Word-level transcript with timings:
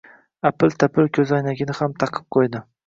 Apil-tapil 0.49 1.11
koʻzoynagini 1.19 1.81
ham 1.83 1.97
taqib 2.07 2.31
qoʻydi. 2.39 2.69